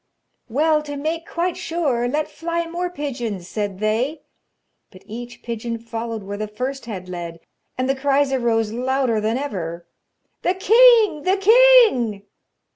[0.49, 4.23] 'Well, to make quite sure, let fly more pigeons,' said they,
[4.89, 7.39] but each pigeon followed where the first had led,
[7.77, 9.85] and the cries arose louder than ever:
[10.41, 11.21] 'The king!
[11.21, 12.23] the king!'